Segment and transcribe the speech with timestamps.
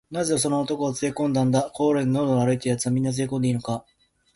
[0.09, 1.69] 「なぜその男をつれこんだんだ？
[1.75, 3.85] 小路をのろのろ歩いているやつは、みんなつれこんでいいのか？」